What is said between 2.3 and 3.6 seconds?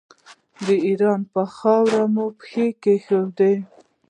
پښې کېښودې.